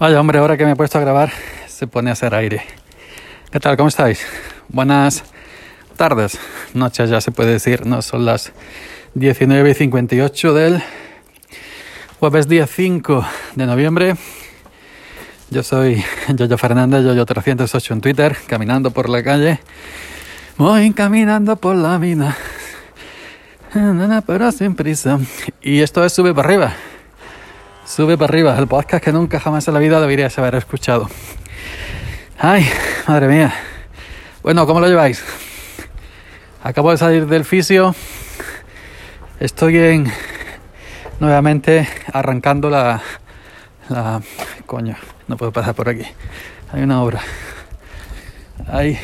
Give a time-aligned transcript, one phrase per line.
[0.00, 1.30] Vaya hombre, ahora que me he puesto a grabar,
[1.66, 2.62] se pone a hacer aire.
[3.52, 3.76] ¿Qué tal?
[3.76, 4.26] ¿Cómo estáis?
[4.70, 5.24] Buenas
[5.94, 6.38] tardes,
[6.72, 8.50] noches ya se puede decir, no son las
[9.12, 10.82] 19 y 58 del
[12.18, 13.26] jueves día 5
[13.56, 14.16] de noviembre.
[15.50, 16.02] Yo soy
[16.34, 19.60] Yoyo Fernández, Yoyo308 en Twitter, caminando por la calle.
[20.56, 22.34] Voy caminando por la mina,
[24.26, 25.20] pero sin prisa.
[25.60, 26.72] Y esto es Sube para arriba.
[27.84, 31.08] Sube para arriba, el podcast que nunca jamás en la vida deberías haber escuchado.
[32.38, 32.68] Ay,
[33.08, 33.52] madre mía.
[34.42, 35.24] Bueno, ¿cómo lo lleváis?
[36.62, 37.94] Acabo de salir del fisio.
[39.40, 40.12] Estoy en
[41.18, 43.02] nuevamente arrancando la
[43.88, 44.22] la
[44.66, 46.04] coño, no puedo pasar por aquí.
[46.72, 47.20] Hay una obra.
[48.68, 48.98] Ahí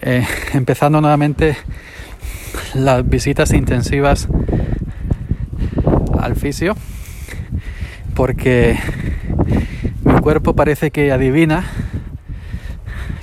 [0.00, 1.56] eh, empezando nuevamente
[2.74, 4.26] las visitas intensivas
[6.18, 6.76] al fisio
[8.16, 8.76] porque
[10.02, 11.64] mi cuerpo parece que adivina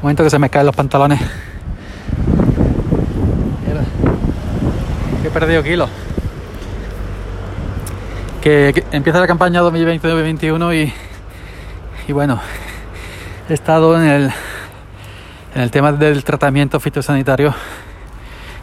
[0.00, 1.20] Momento que se me caen los pantalones.
[5.24, 5.90] he perdido kilos.
[8.40, 10.92] Que, empieza la campaña 2020-2021 y,
[12.06, 12.40] y bueno,
[13.48, 14.32] he estado en el
[15.54, 17.54] en el tema del tratamiento fitosanitario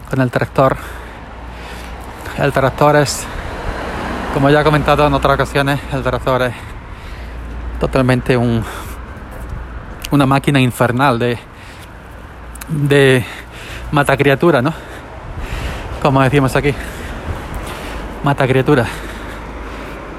[0.09, 0.75] con el tractor.
[2.38, 3.25] El tractor es,
[4.34, 6.53] como ya he comentado en otras ocasiones, el tractor es
[7.80, 8.64] totalmente un,
[10.12, 11.39] una máquina infernal de,
[12.67, 13.25] de
[13.92, 14.73] mata criatura, ¿no?
[16.02, 16.73] Como decimos aquí,
[18.22, 18.86] mata criatura.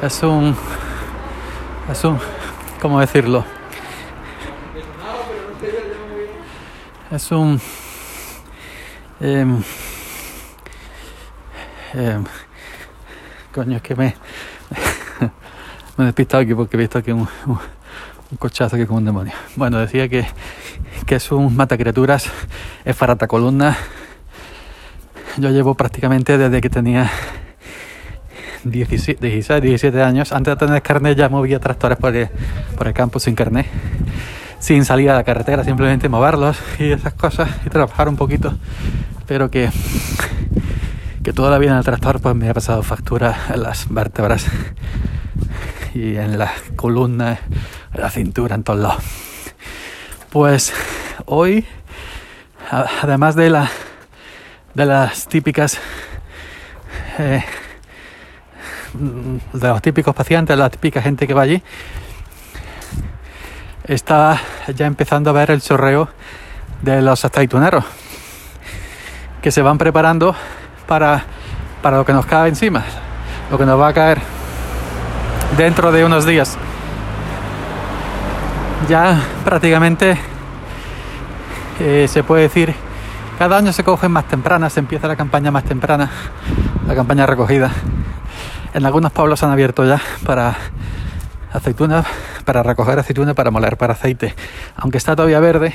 [0.01, 0.57] Es un,
[1.91, 2.19] es un,
[2.81, 3.45] ¿cómo decirlo?
[7.13, 7.61] Es un
[9.21, 9.45] eh,
[13.53, 14.15] coño es que me
[15.99, 17.59] me he despistado aquí porque he visto aquí un, un,
[18.39, 19.35] cochazo que como un demonio.
[19.57, 20.27] Bueno decía que,
[21.05, 22.31] que es un mata criaturas
[22.83, 23.77] es farata columna.
[25.37, 27.11] Yo llevo prácticamente desde que tenía
[28.65, 30.33] 16, 17 años.
[30.33, 32.31] Antes de tener carnet ya movía tractores por el,
[32.75, 33.67] por el campo sin carnet
[34.63, 38.55] sin salir a la carretera, simplemente moverlos y esas cosas y trabajar un poquito.
[39.27, 39.71] Pero que,
[41.25, 44.47] que toda la vida en el tractor pues me ha pasado factura en las vértebras
[45.95, 47.41] y en la columna,
[47.93, 49.03] en la cintura, en todos lados.
[50.31, 50.73] Pues
[51.25, 51.67] hoy,
[52.71, 53.69] además de la
[54.75, 55.79] de las típicas
[57.19, 57.43] eh,
[58.95, 61.61] de los típicos pacientes, la típica gente que va allí,
[63.85, 64.41] está
[64.75, 66.09] ya empezando a ver el chorreo
[66.83, 67.85] de los aceituneros
[69.41, 70.37] que se van preparando
[70.87, 71.25] para,
[71.83, 72.85] para lo que nos cae encima,
[73.51, 74.21] lo que nos va a caer
[75.57, 76.57] dentro de unos días.
[78.89, 80.17] Ya prácticamente
[81.81, 82.75] eh, se puede decir,
[83.39, 86.11] cada año se cogen más tempranas, se empieza la campaña más temprana,
[86.87, 87.71] la campaña recogida.
[88.75, 90.55] En algunos pueblos han abierto ya para
[91.53, 92.07] aceitunas
[92.45, 94.35] para recoger aceituna para moler para aceite.
[94.77, 95.73] Aunque está todavía verde,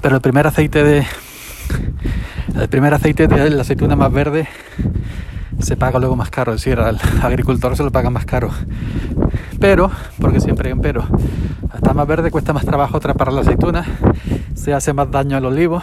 [0.00, 1.06] pero el primer aceite de
[2.54, 4.48] el primer aceite de la aceituna más verde
[5.58, 8.50] se paga luego más caro, es decir, al agricultor se lo paga más caro.
[9.60, 9.90] Pero,
[10.20, 11.06] porque siempre hay un pero,
[11.74, 13.84] está más verde cuesta más trabajo atrapar la aceituna,
[14.54, 15.82] se hace más daño al olivo,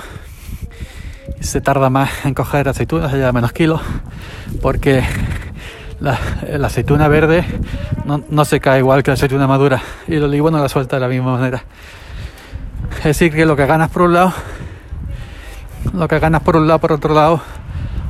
[1.39, 3.81] se tarda más en coger aceitunas, se lleva menos kilos,
[4.61, 5.03] porque
[5.99, 6.17] la,
[6.65, 7.43] aceituna verde
[8.05, 11.01] no, se cae igual que la aceituna madura y el olivo no la suelta de
[11.01, 11.63] la misma manera.
[12.97, 14.33] Es decir, que lo que ganas por un lado,
[15.93, 17.41] lo que ganas por un lado, por otro lado,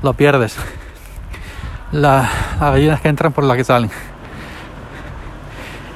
[0.01, 0.55] lo pierdes.
[1.91, 2.29] las
[2.59, 3.89] gallinas que entran por las que salen.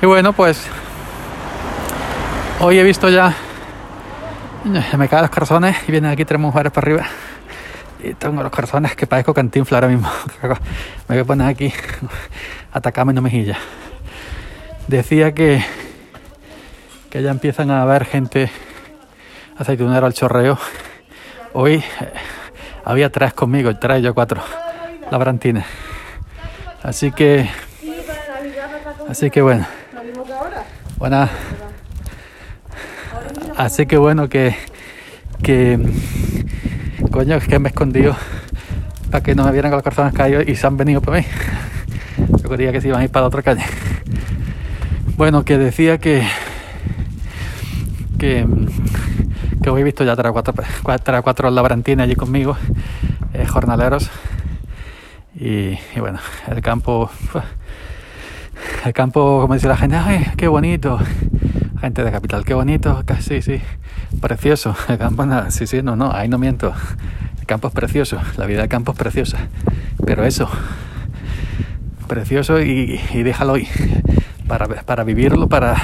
[0.01, 0.67] Y bueno, pues
[2.59, 3.33] hoy he visto ya,
[4.97, 7.05] me caen los corazones y vienen aquí tres mujeres para arriba.
[8.11, 10.09] Tengo los corazones que parezco cantinfla ahora mismo.
[11.07, 11.71] Me voy a poner aquí,
[12.73, 13.57] atacarme no mejilla.
[14.87, 15.63] Decía que,
[17.09, 18.51] que ya empiezan a haber gente
[19.57, 20.57] aceitunero al chorreo.
[21.53, 21.83] Hoy eh,
[22.83, 24.41] había tres conmigo, tres yo cuatro,
[25.09, 25.65] labrantines.
[26.83, 27.49] Así que,
[29.09, 29.65] así que bueno.
[30.97, 31.29] Buena.
[33.55, 34.55] Así que bueno que,
[35.41, 35.79] que
[37.13, 38.15] coño, es que me he escondido
[39.11, 41.23] para que no me vieran con las personas caídos y se han venido por mí.
[42.41, 43.61] Yo quería que se iban a ir para la otra calle.
[45.15, 46.27] Bueno, que decía que,
[48.17, 48.47] que
[49.61, 52.57] que hoy he visto ya tres cuatro, cuatro, cuatro labrantines allí conmigo,
[53.33, 54.09] eh, jornaleros.
[55.35, 56.17] Y, bueno,
[56.47, 57.11] el campo,
[58.85, 60.97] el campo, como dice la gente, ¡ay, qué bonito!
[61.79, 63.61] Gente de capital, qué bonito, sí, sí,
[64.23, 64.73] precioso.
[64.87, 66.73] El campo, nada, sí, sí, no, no, ahí no miento.
[67.39, 69.37] El campo es precioso, la vida del campo es preciosa.
[70.05, 70.49] Pero eso,
[72.07, 73.67] precioso y, déjalo ahí,
[74.47, 75.75] para, para vivirlo, para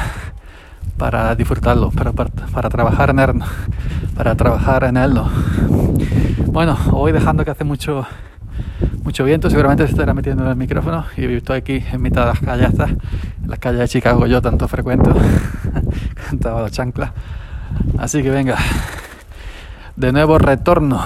[0.98, 3.42] para disfrutarlo, para, para, trabajar en él,
[4.18, 5.14] para trabajar en él.
[6.48, 8.06] Bueno, hoy dejando que hace mucho
[9.04, 12.28] mucho viento, seguramente se estará metiendo en el micrófono y estoy aquí en mitad de
[12.28, 12.74] las calles,
[13.42, 15.16] en las calles de Chicago yo tanto frecuento,
[16.30, 17.14] cantaba la chancla.
[17.98, 18.58] Así que venga,
[19.96, 21.02] de nuevo retorno,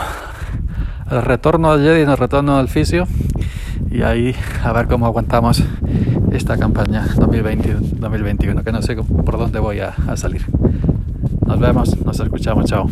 [1.09, 3.07] el retorno al Jedi, el retorno al fisio
[3.89, 5.63] y ahí a ver cómo aguantamos
[6.31, 10.45] esta campaña 2020-2021, que no sé por dónde voy a salir.
[11.45, 12.89] Nos vemos, nos escuchamos, chao.